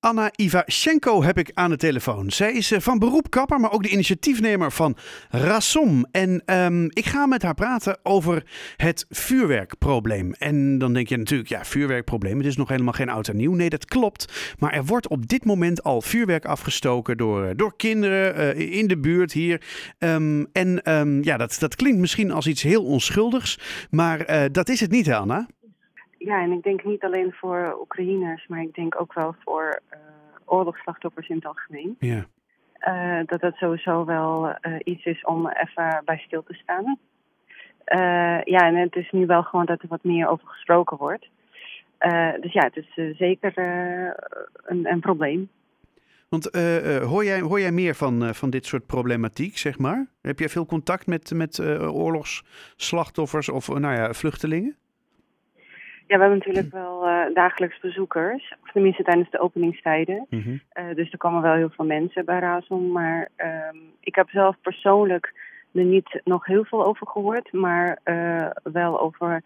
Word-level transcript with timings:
Anna 0.00 0.30
Ivashenko 0.36 1.22
heb 1.22 1.38
ik 1.38 1.50
aan 1.54 1.70
de 1.70 1.76
telefoon. 1.76 2.30
Zij 2.30 2.52
is 2.52 2.72
eh, 2.72 2.80
van 2.80 2.98
beroep 2.98 3.30
kapper, 3.30 3.60
maar 3.60 3.72
ook 3.72 3.82
de 3.82 3.88
initiatiefnemer 3.88 4.72
van 4.72 4.96
Rasom. 5.28 6.06
En 6.10 6.42
ehm, 6.44 6.84
ik 6.84 7.06
ga 7.06 7.26
met 7.26 7.42
haar 7.42 7.54
praten 7.54 7.98
over 8.02 8.44
het 8.76 9.06
vuurwerkprobleem. 9.08 10.32
En 10.32 10.78
dan 10.78 10.92
denk 10.92 11.08
je 11.08 11.16
natuurlijk, 11.16 11.48
ja, 11.48 11.64
vuurwerkprobleem, 11.64 12.36
het 12.36 12.46
is 12.46 12.56
nog 12.56 12.68
helemaal 12.68 12.92
geen 12.92 13.08
oud 13.08 13.28
en 13.28 13.36
nieuw. 13.36 13.54
Nee, 13.54 13.70
dat 13.70 13.84
klopt. 13.84 14.54
Maar 14.58 14.72
er 14.72 14.84
wordt 14.84 15.08
op 15.08 15.28
dit 15.28 15.44
moment 15.44 15.82
al 15.82 16.02
vuurwerk 16.02 16.44
afgestoken 16.44 17.16
door, 17.16 17.44
eh, 17.44 17.50
door 17.56 17.76
kinderen 17.76 18.56
uh, 18.58 18.76
in 18.78 18.86
de 18.86 18.98
buurt 18.98 19.32
hier. 19.32 19.62
Um, 19.98 20.46
en 20.52 20.92
um, 20.92 21.24
ja, 21.24 21.36
dat, 21.36 21.56
dat 21.58 21.76
klinkt 21.76 21.98
misschien 21.98 22.30
als 22.30 22.46
iets 22.46 22.62
heel 22.62 22.84
onschuldigs, 22.84 23.58
maar 23.90 24.48
dat 24.52 24.68
is 24.68 24.80
het 24.80 24.90
niet, 24.90 25.12
Anna? 25.12 25.48
Ja, 26.24 26.42
en 26.42 26.52
ik 26.52 26.62
denk 26.62 26.84
niet 26.84 27.04
alleen 27.04 27.32
voor 27.32 27.76
Oekraïners, 27.80 28.46
maar 28.46 28.60
ik 28.60 28.74
denk 28.74 29.00
ook 29.00 29.14
wel 29.14 29.34
voor 29.44 29.80
uh, 29.92 29.98
oorlogsslachtoffers 30.44 31.28
in 31.28 31.36
het 31.36 31.46
algemeen. 31.46 31.96
Ja. 31.98 32.26
Uh, 32.88 33.26
dat 33.26 33.40
dat 33.40 33.54
sowieso 33.54 34.04
wel 34.04 34.48
uh, 34.48 34.74
iets 34.84 35.04
is 35.04 35.24
om 35.24 35.48
even 35.48 36.02
bij 36.04 36.18
stil 36.18 36.42
te 36.42 36.54
staan. 36.54 36.98
ja, 38.44 38.66
en 38.66 38.74
het 38.74 38.96
is 38.96 39.10
nu 39.10 39.26
wel 39.26 39.42
gewoon 39.42 39.66
dat 39.66 39.82
er 39.82 39.88
wat 39.88 40.04
meer 40.04 40.28
over 40.28 40.48
gesproken 40.48 40.96
wordt. 40.96 41.28
dus 42.40 42.52
ja, 42.52 42.70
het 42.72 42.76
is 42.76 43.16
zeker 43.16 43.58
een, 44.64 44.90
een, 44.90 45.00
probleem. 45.00 45.48
Want 46.28 46.44
hoor, 47.02 47.24
jij, 47.24 47.40
hoor 47.40 47.60
jij 47.60 47.72
meer 47.72 47.94
van, 47.94 48.34
van 48.34 48.50
dit 48.50 48.66
soort 48.66 48.86
problematiek, 48.86 49.58
zeg 49.58 49.78
maar? 49.78 50.06
Heb 50.22 50.38
jij 50.38 50.48
veel 50.48 50.66
contact 50.66 51.06
met, 51.06 51.32
met 51.34 51.60
oorlogsslachtoffers 51.80 53.48
of 53.48 53.68
nou 53.68 53.94
ja, 53.94 54.12
vluchtelingen? 54.12 54.76
Ja, 56.10 56.16
we 56.16 56.22
hebben 56.22 56.38
natuurlijk 56.38 56.72
wel 56.72 57.08
uh, 57.08 57.34
dagelijks 57.34 57.80
bezoekers. 57.80 58.54
Of 58.62 58.70
tenminste 58.72 59.02
tijdens 59.02 59.30
de 59.30 59.40
openingstijden. 59.40 60.26
Mm 60.30 60.42
-hmm. 60.42 60.60
uh, 60.74 60.94
dus 60.94 61.12
er 61.12 61.18
komen 61.18 61.42
wel 61.42 61.54
heel 61.54 61.70
veel 61.70 61.84
mensen 61.84 62.24
bij 62.24 62.38
Razom. 62.38 62.92
Maar 62.92 63.28
um, 63.36 63.80
ik 64.00 64.14
heb 64.14 64.28
zelf 64.30 64.56
persoonlijk 64.60 65.34
er 65.72 65.84
niet 65.84 66.20
nog 66.24 66.46
heel 66.46 66.64
veel 66.64 66.84
over 66.84 67.06
gehoord. 67.06 67.52
Maar 67.52 67.98
uh, 68.04 68.50
wel 68.62 69.00
over 69.00 69.42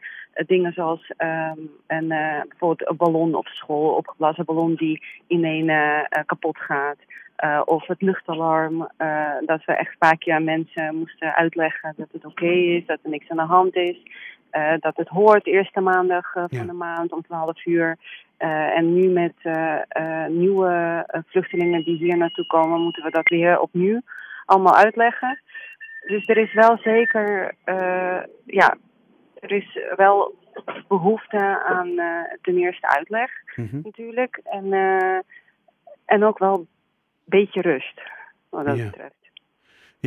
dingen 0.47 0.73
zoals 0.73 1.13
um, 1.19 1.71
een, 1.87 2.09
bijvoorbeeld 2.49 2.89
een 2.89 2.97
ballon 2.97 3.35
op 3.35 3.47
school. 3.47 3.95
Opgeblazen 3.95 4.45
ballon 4.45 4.75
die 4.75 5.03
ineen 5.27 5.73
kapot 6.27 6.59
gaat. 6.59 6.99
of 7.65 7.87
het 7.87 8.03
luchtalarm. 8.03 8.89
dat 9.47 9.65
we 9.65 9.73
echt 9.73 10.19
keer 10.19 10.35
aan 10.35 10.45
mensen 10.45 10.97
moesten 10.97 11.35
uitleggen 11.35 11.95
dat 11.97 12.09
het 12.13 12.25
oké 12.25 12.45
okay 12.45 12.77
is. 12.77 12.87
Dat 12.87 12.99
er 13.03 13.11
niks 13.11 13.29
aan 13.29 13.37
de 13.37 13.53
hand 13.53 13.77
is. 13.77 13.97
Uh, 14.57 14.73
dat 14.81 14.97
het 14.97 15.09
hoort, 15.09 15.47
eerste 15.47 15.81
maandag 15.81 16.35
uh, 16.35 16.45
van 16.49 16.59
Ja. 16.59 16.65
de 16.65 16.73
maand 16.73 17.13
om 17.13 17.23
12 17.23 17.67
uur. 17.67 17.97
Uh, 18.39 18.77
en 18.77 18.95
nu 18.95 19.09
met 19.09 19.35
nieuwe 20.29 21.05
vluchtelingen 21.27 21.85
die 21.85 21.97
hier 21.97 22.17
naartoe 22.17 22.47
komen, 22.47 22.81
moeten 22.81 23.03
we 23.03 23.11
dat 23.11 23.29
weer 23.29 23.61
opnieuw 23.61 24.01
allemaal 24.45 24.75
uitleggen. 24.77 25.41
Dus 26.07 26.29
er 26.29 26.37
is 26.37 26.53
wel 26.53 26.79
zeker, 26.79 27.55
ja, 28.47 28.77
er 29.41 29.53
is 29.53 29.79
wel 29.97 30.35
behoefte 30.89 31.65
aan 31.65 31.91
ten 32.43 32.57
eerste 32.57 32.89
uitleg 32.89 33.31
Mm 33.57 33.69
-hmm. 33.71 33.81
natuurlijk. 33.85 34.41
En, 34.45 34.73
en 36.05 36.25
ook 36.25 36.39
wel 36.39 36.55
een 36.59 36.69
beetje 37.25 37.61
rust, 37.61 38.01
wat 38.49 38.65
dat 38.67 38.77
Ja. 38.77 38.85
betreft. 38.85 39.24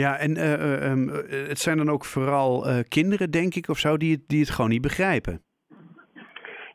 Ja, 0.04 0.18
en 0.18 0.38
uh, 0.38 0.54
uh, 0.54 0.90
um, 0.92 1.10
het 1.50 1.60
zijn 1.60 1.78
dan 1.78 1.90
ook 1.90 2.06
vooral 2.06 2.68
uh, 2.70 2.80
kinderen, 2.88 3.32
denk 3.32 3.56
ik, 3.56 3.68
of 3.70 3.78
zo, 3.78 3.98
die 3.98 4.12
het, 4.12 4.22
die 4.28 4.40
het 4.40 4.50
gewoon 4.50 4.70
niet 4.70 4.82
begrijpen. 4.82 5.42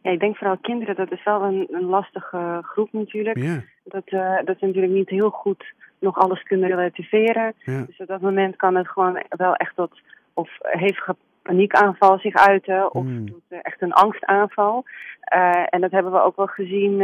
Ja, 0.02 0.10
ik 0.10 0.20
denk 0.20 0.36
vooral 0.36 0.56
kinderen, 0.56 0.94
dat 0.96 1.12
is 1.12 1.24
wel 1.24 1.42
een, 1.42 1.68
een 1.70 1.84
lastige 1.84 2.58
groep 2.62 2.92
natuurlijk. 2.92 3.38
Ja, 3.38 3.62
Dat, 3.84 4.02
uh, 4.06 4.36
dat 4.44 4.58
ze 4.58 4.66
natuurlijk 4.66 4.92
niet 4.92 5.08
heel 5.08 5.30
goed 5.30 5.64
nog 5.98 6.16
alles 6.18 6.42
kunnen 6.42 6.68
relativeren. 6.68 7.54
ja. 7.64 7.84
Dus 7.86 7.96
op 7.98 8.06
dat 8.06 8.20
moment 8.20 8.56
kan 8.56 8.74
het 8.74 8.88
gewoon 8.88 9.22
wel 9.28 9.54
echt 9.54 9.76
tot 9.76 10.00
of 10.32 10.50
hevige 10.60 11.16
paniekaanval 11.42 12.18
zich 12.18 12.34
uiten. 12.34 12.94
Of 12.94 13.04
Mm. 13.04 13.26
tot 13.26 13.42
uh, 13.48 13.58
echt 13.62 13.82
een 13.82 13.92
angstaanval. 13.92 14.84
En 15.68 15.80
dat 15.80 15.90
hebben 15.90 16.12
we 16.12 16.22
ook 16.22 16.36
wel 16.36 16.46
gezien 16.46 16.96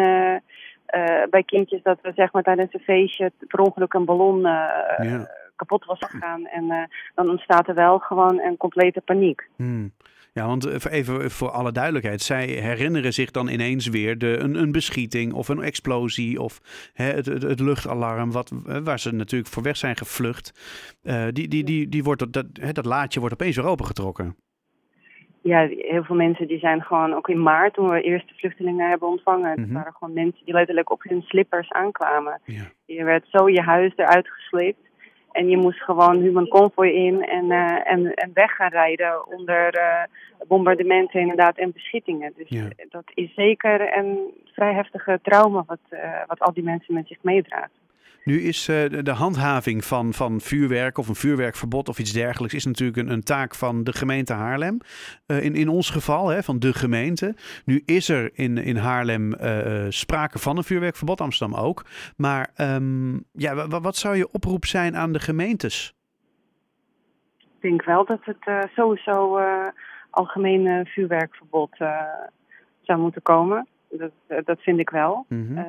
bij 1.30 1.42
kindjes 1.46 1.82
dat 1.82 1.98
we 2.02 2.12
zeg 2.14 2.32
maar 2.32 2.42
tijdens 2.42 2.74
een 2.74 2.80
feestje 2.80 3.32
per 3.46 3.60
ongeluk 3.60 3.92
een 3.92 4.04
ballon 4.04 4.40
Ja. 4.40 5.28
Kapot 5.58 5.84
was 5.84 5.98
gegaan. 5.98 6.46
En 6.46 6.64
uh, 6.64 6.82
dan 7.14 7.28
ontstaat 7.30 7.68
er 7.68 7.74
wel 7.74 7.98
gewoon 7.98 8.40
een 8.40 8.56
complete 8.56 9.00
paniek. 9.00 9.48
Hmm. 9.56 9.92
Ja, 10.38 10.46
want 10.46 10.66
eh, 10.66 10.92
even 10.92 11.30
voor 11.30 11.50
alle 11.50 11.72
duidelijkheid, 11.72 12.20
zij 12.20 12.46
herinneren 12.46 13.12
zich 13.12 13.30
dan 13.30 13.48
ineens 13.48 13.86
weer 13.86 14.18
de, 14.18 14.38
een, 14.38 14.54
een 14.54 14.72
beschieting 14.72 15.32
of 15.32 15.48
een 15.48 15.62
explosie 15.62 16.40
of 16.42 16.60
hè, 16.94 17.04
het, 17.04 17.26
het, 17.26 17.42
het 17.42 17.60
luchtalarm, 17.60 18.32
wat, 18.32 18.52
eh, 18.66 18.76
waar 18.78 18.98
ze 18.98 19.14
natuurlijk 19.14 19.50
voor 19.50 19.62
weg 19.62 19.76
zijn 19.76 19.96
gevlucht. 19.96 20.52
Uh, 21.02 21.26
die, 21.32 21.48
die, 21.48 21.64
die, 21.64 21.88
die 21.88 22.02
wordt, 22.02 22.32
dat, 22.32 22.46
hè, 22.60 22.72
dat 22.72 22.84
laadje 22.84 23.20
wordt 23.20 23.34
opeens 23.34 23.56
weer 23.56 23.66
opengetrokken. 23.66 24.36
Ja, 25.42 25.66
heel 25.68 26.04
veel 26.04 26.16
mensen 26.16 26.48
die 26.48 26.58
zijn 26.58 26.82
gewoon 26.82 27.14
ook 27.14 27.28
in 27.28 27.42
maart, 27.42 27.74
toen 27.74 27.88
we 27.88 28.02
eerste 28.02 28.34
vluchtelingen 28.34 28.88
hebben 28.88 29.08
ontvangen, 29.08 29.56
dat 29.56 29.70
waren 29.70 29.92
gewoon 29.92 30.14
mensen 30.14 30.44
die 30.44 30.54
letterlijk 30.54 30.90
op 30.90 31.02
hun 31.02 31.22
slippers 31.22 31.70
aankwamen. 31.70 32.40
Ja. 32.44 32.64
Je 32.84 33.04
werd 33.04 33.26
zo 33.28 33.48
je 33.48 33.60
huis 33.60 33.92
eruit 33.96 34.28
gesleept. 34.28 34.87
En 35.38 35.48
je 35.48 35.56
moest 35.56 35.82
gewoon 35.82 36.20
human 36.20 36.48
convoy 36.48 36.88
in 36.88 37.24
en, 37.24 37.44
uh, 37.44 37.92
en, 37.92 38.14
en 38.14 38.30
weg 38.34 38.50
gaan 38.56 38.70
rijden 38.70 39.26
onder 39.26 39.78
uh, 39.78 40.02
bombardementen 40.48 41.20
inderdaad 41.20 41.56
en 41.56 41.72
beschietingen. 41.72 42.32
Dus 42.36 42.48
Ja. 42.48 42.68
dat 42.88 43.04
is 43.14 43.34
zeker 43.34 43.96
een 43.98 44.18
vrij 44.52 44.74
heftige 44.74 45.18
trauma 45.22 45.64
wat, 45.66 45.78
uh, 45.90 46.00
wat 46.26 46.40
al 46.40 46.52
die 46.52 46.62
mensen 46.62 46.94
met 46.94 47.06
zich 47.06 47.18
meedragen. 47.20 47.70
Nu 48.28 48.40
is 48.40 48.68
uh, 48.68 49.04
de, 49.04 49.12
handhaving 49.12 49.84
van, 49.84 50.12
van 50.12 50.40
vuurwerk 50.40 50.98
of 50.98 51.08
een 51.08 51.14
vuurwerkverbod 51.14 51.88
of 51.88 51.98
iets 51.98 52.12
dergelijks 52.12 52.54
is 52.54 52.64
natuurlijk 52.64 52.98
een, 52.98 53.10
een 53.10 53.22
taak 53.22 53.54
van 53.54 53.84
de 53.84 53.92
gemeente 53.92 54.32
Haarlem. 54.32 54.80
Uh, 55.26 55.44
in, 55.44 55.54
in 55.54 55.68
ons 55.68 55.90
geval, 55.90 56.28
hè, 56.28 56.42
van 56.42 56.58
de 56.58 56.72
gemeente. 56.74 57.34
Nu 57.64 57.82
is 57.84 58.08
er 58.08 58.30
in, 58.32 58.58
in 58.58 58.76
Haarlem 58.76 59.34
uh, 59.34 59.86
sprake 59.88 60.38
van 60.38 60.56
een 60.56 60.64
vuurwerkverbod, 60.64 61.20
Amsterdam 61.20 61.58
ook. 61.58 61.84
Maar 62.16 62.50
um, 62.56 63.24
ja, 63.32 63.68
wat 63.68 63.96
zou 63.96 64.16
je 64.16 64.32
oproep 64.32 64.64
zijn 64.64 64.96
aan 64.96 65.12
de 65.12 65.20
gemeentes? 65.20 65.94
Ik 67.38 67.60
denk 67.60 67.84
wel 67.84 68.04
dat 68.04 68.20
het 68.22 68.70
sowieso 68.74 69.40
algemeen 70.10 70.86
vuurwerkverbod 70.86 71.76
zou 72.82 72.98
moeten 72.98 73.22
komen. 73.22 73.66
Dat, 73.90 74.44
dat 74.44 74.60
vind 74.60 74.78
ik 74.78 74.90
wel. 74.90 75.24
Mm 75.28 75.46
-hmm. 75.46 75.64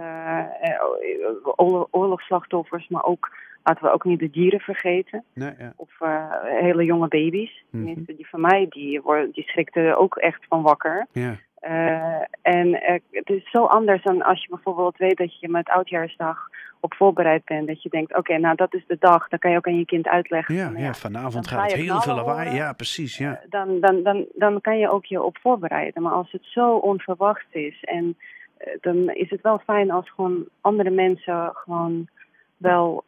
oorlogsslachtoffers, 1.92 2.88
maar 2.88 3.04
ook 3.04 3.32
laten 3.64 3.84
we 3.84 3.92
ook 3.92 4.04
niet 4.04 4.20
de 4.20 4.30
dieren 4.30 4.60
vergeten. 4.60 5.24
Nee, 5.34 5.54
ja. 5.58 5.74
Of 5.76 5.90
uh, 6.00 6.34
hele 6.44 6.84
jonge 6.84 7.08
baby's. 7.08 7.64
Tenminste, 7.72 8.16
die 8.16 8.28
van 8.28 8.42
mij, 8.42 8.66
die, 8.70 9.02
worden, 9.02 9.32
die 9.32 9.44
schrikten 9.44 9.98
ook 9.98 10.16
echt 10.16 10.46
van 10.50 10.62
wakker. 10.62 11.08
Ja. 11.12 11.38
Uh, 11.62 12.22
en 12.42 12.68
uh, 12.68 13.00
het 13.12 13.30
is 13.30 13.50
zo 13.50 13.66
anders 13.66 14.04
dan 14.04 14.22
als 14.22 14.42
je 14.42 14.50
bijvoorbeeld 14.50 14.98
weet 14.98 15.18
dat 15.18 15.40
je 15.40 15.50
met 15.50 15.70
oudjaarsdag 15.70 16.50
op 16.80 16.94
voorbereid 16.94 17.46
bent. 17.46 17.68
Dat 17.68 17.84
je 17.84 17.90
denkt, 17.90 18.10
oké, 18.10 18.20
okay, 18.20 18.38
nou 18.38 18.56
dat 18.56 18.74
is 18.74 18.84
de 18.88 18.98
dag. 19.00 19.28
Dan 19.28 19.40
kan 19.40 19.52
je 19.52 19.58
ook 19.58 19.68
aan 19.68 19.78
je 19.78 19.86
kind 19.86 20.08
uitleggen. 20.08 20.56
Ja, 20.56 20.66
van, 20.66 20.78
ja, 20.78 20.84
ja 20.86 20.94
vanavond 20.94 21.48
ga 21.48 21.56
gaat 21.56 21.72
het 21.72 21.82
heel 21.82 22.02
veel 22.02 22.16
lawaai. 22.16 22.48
horen. 22.48 22.54
Ja, 22.54 22.74
precies. 22.74 23.18
Ja. 23.18 23.42
Dan, 23.50 23.80
dan, 23.80 24.04
dan, 24.04 24.26
dan 24.34 24.62
kan 24.62 24.78
je 24.78 24.92
ook 24.92 25.06
je 25.06 25.24
op 25.24 25.38
voorbereiden. 25.42 26.02
Maar 26.02 26.12
als 26.12 26.32
het 26.32 26.46
zo 26.46 26.76
onverwacht 26.76 27.56
is 27.56 27.84
en 27.84 28.18
uh, 28.60 28.74
dan 28.82 29.10
is 29.10 29.30
het 29.30 29.42
wel 29.42 29.60
fijn 29.60 29.92
als 29.92 30.12
gewoon 30.12 30.46
andere 30.62 30.90
mensen 30.90 31.52
gewoon 31.54 32.08
wel 32.58 33.04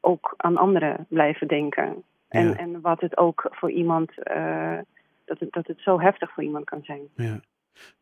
ook 0.00 0.34
aan 0.36 0.56
anderen 0.56 1.06
blijven 1.08 1.48
denken. 1.48 2.02
En, 2.28 2.48
Ja. 2.48 2.56
en 2.56 2.80
wat 2.80 3.00
het 3.00 3.16
ook 3.16 3.48
voor 3.50 3.70
iemand, 3.70 4.10
uh, 4.36 4.78
dat, 5.24 5.38
het, 5.38 5.52
dat 5.52 5.66
het 5.66 5.80
zo 5.80 6.00
heftig 6.00 6.32
voor 6.32 6.42
iemand 6.42 6.64
kan 6.64 6.80
zijn. 6.82 7.00
Ja. 7.14 7.40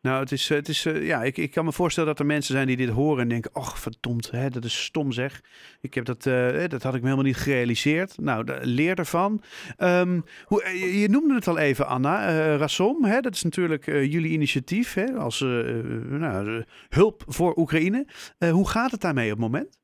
Nou, 0.01 0.19
het 0.19 0.31
is, 0.31 0.49
het 0.49 0.67
is 0.67 0.85
uh, 0.85 1.07
ja, 1.07 1.23
ik, 1.23 1.37
ik 1.37 1.51
kan 1.51 1.65
me 1.65 1.71
voorstellen 1.71 2.09
dat 2.09 2.19
er 2.19 2.25
mensen 2.25 2.53
zijn 2.53 2.67
die 2.67 2.77
dit 2.77 2.89
horen 2.89 3.21
en 3.21 3.27
denken, 3.27 3.53
ach 3.53 3.79
verdomd, 3.79 4.31
hè, 4.31 4.49
dat 4.49 4.63
is 4.63 4.83
stom 4.83 5.11
zeg. 5.11 5.41
Ik 5.81 5.93
heb 5.93 6.05
dat, 6.05 6.25
uh, 6.25 6.67
dat 6.67 6.83
had 6.83 6.93
ik 6.93 7.01
me 7.01 7.07
helemaal 7.07 7.25
niet 7.25 7.37
gerealiseerd. 7.37 8.17
Nou, 8.17 8.45
leer 8.61 8.97
ervan. 8.97 9.41
Um, 9.77 10.23
hoe, 10.45 10.63
je, 10.99 11.09
noemde 11.09 11.33
het 11.33 11.47
al 11.47 11.57
even, 11.57 11.87
Anna, 11.87 12.55
Rasom, 12.55 13.05
hè, 13.05 13.19
dat 13.19 13.33
is 13.33 13.43
natuurlijk 13.43 13.85
jullie 13.85 14.31
initiatief 14.31 14.93
hè, 14.93 15.13
als 15.13 15.39
nou, 15.39 16.63
hulp 16.89 17.23
voor 17.27 17.57
Oekraïne. 17.57 18.05
hoe 18.51 18.69
gaat 18.69 18.91
het 18.91 19.01
daarmee 19.01 19.31
op 19.31 19.37
het 19.37 19.51
moment? 19.51 19.79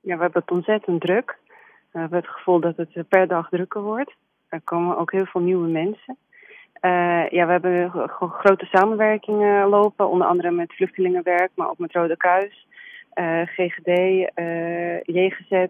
Ja, 0.00 0.16
we 0.16 0.22
hebben 0.22 0.40
het 0.40 0.50
ontzettend 0.50 1.00
druk. 1.00 1.38
We 1.92 1.98
hebben 1.98 2.18
het 2.18 2.28
gevoel 2.28 2.60
dat 2.60 2.76
het 2.76 3.08
per 3.08 3.28
dag 3.28 3.48
drukker 3.48 3.82
wordt. 3.82 4.14
Er 4.48 4.60
komen 4.60 4.98
ook 4.98 5.12
heel 5.12 5.26
veel 5.26 5.40
nieuwe 5.40 5.68
mensen. 5.68 6.16
Uh, 6.86 7.28
ja, 7.28 7.46
we 7.46 7.52
hebben 7.52 7.90
grote 8.18 8.64
samenwerkingen 8.66 9.68
lopen, 9.68 10.08
onder 10.08 10.26
andere 10.26 10.50
met 10.50 10.72
Vluchtelingenwerk, 10.74 11.50
maar 11.54 11.68
ook 11.68 11.78
met 11.78 11.92
Rode 11.92 12.16
Kruis, 12.16 12.66
uh, 13.14 13.40
GGD, 13.44 13.88
uh, 14.34 15.00
JGZ. 15.02 15.66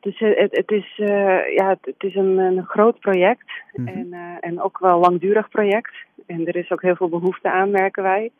Dus 0.00 0.20
eh, 0.20 0.36
het, 0.36 0.56
het 0.56 0.70
is, 0.70 0.98
eh, 0.98 1.54
ja, 1.54 1.68
het, 1.68 1.78
het 1.82 2.02
is 2.02 2.14
een, 2.14 2.38
een 2.38 2.64
groot 2.64 2.98
project 2.98 3.50
Mhm. 3.72 3.88
en, 3.88 4.12
eh, 4.12 4.20
en 4.40 4.60
ook 4.62 4.78
wel 4.78 4.98
langdurig 4.98 5.48
project. 5.48 5.92
En 6.26 6.46
er 6.46 6.56
is 6.56 6.70
ook 6.70 6.82
heel 6.82 6.96
veel 6.96 7.08
behoefte 7.08 7.50
aan, 7.50 7.70
merken 7.70 8.02
wij. 8.02 8.30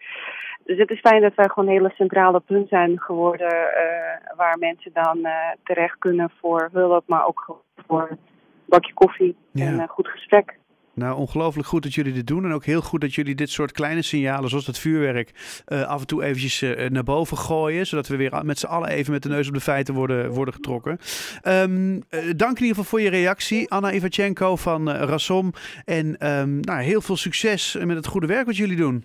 Dus 0.64 0.78
het 0.78 0.90
is 0.90 1.00
fijn 1.00 1.22
dat 1.22 1.34
wij 1.34 1.48
gewoon 1.48 1.68
een 1.68 1.74
hele 1.74 1.92
centrale 1.94 2.40
punt 2.40 2.68
zijn 2.68 3.00
geworden 3.00 3.74
eh, 3.74 4.36
waar 4.36 4.58
mensen 4.58 4.90
dan 4.92 5.24
eh, 5.24 5.32
terecht 5.64 5.98
kunnen 5.98 6.30
voor 6.40 6.68
hulp, 6.72 7.02
maar 7.06 7.26
ook 7.26 7.60
voor 7.86 8.06
een 8.10 8.18
bakje 8.64 8.92
koffie 8.94 9.36
Ja. 9.52 9.66
en 9.66 9.78
een 9.78 9.88
goed 9.88 10.08
gesprek. 10.08 10.58
Nou, 10.96 11.16
ongelooflijk 11.16 11.68
goed 11.68 11.82
dat 11.82 11.94
jullie 11.94 12.12
dit 12.12 12.26
doen. 12.26 12.44
En 12.44 12.52
ook 12.52 12.64
heel 12.64 12.80
goed 12.80 13.00
dat 13.00 13.14
jullie 13.14 13.34
dit 13.34 13.50
soort 13.50 13.72
kleine 13.72 14.02
signalen, 14.02 14.48
zoals 14.48 14.64
dat 14.64 14.78
vuurwerk, 14.78 15.62
eh, 15.66 15.82
af 15.82 16.00
en 16.00 16.06
toe 16.06 16.24
eventjes 16.24 16.62
eh, 16.62 16.90
naar 16.90 17.02
boven 17.04 17.36
gooien. 17.36 17.86
Zodat 17.86 18.08
we 18.08 18.16
weer 18.16 18.44
met 18.44 18.58
z'n 18.58 18.66
allen 18.66 18.88
even 18.88 19.12
met 19.12 19.22
de 19.22 19.28
neus 19.28 19.48
op 19.48 19.54
de 19.54 19.60
feiten 19.60 19.94
worden, 19.94 20.30
worden 20.30 20.54
getrokken. 20.54 20.98
Ehm, 21.42 22.00
eh, 22.08 22.20
dank 22.36 22.56
in 22.56 22.62
ieder 22.62 22.68
geval 22.68 22.84
voor 22.84 23.00
je 23.00 23.10
reactie, 23.10 23.70
Anna 23.70 23.92
Ivachenko 23.92 24.56
van 24.56 24.90
Rasom. 24.90 25.52
En 25.84 26.16
ehm, 26.18 26.60
nou, 26.60 26.82
heel 26.82 27.00
veel 27.00 27.16
succes 27.16 27.76
met 27.84 27.96
het 27.96 28.06
goede 28.06 28.26
werk 28.26 28.46
wat 28.46 28.56
jullie 28.56 28.76
doen. 28.76 29.04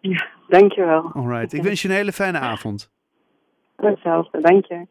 Ja, 0.00 0.28
dankjewel. 0.48 1.10
Alright, 1.14 1.52
ik 1.52 1.62
wens 1.62 1.82
je 1.82 1.88
een 1.88 1.94
hele 1.94 2.12
fijne 2.12 2.38
avond. 2.38 2.90
Hetzelfde, 3.76 4.40
dank 4.40 4.64
je. 4.64 4.86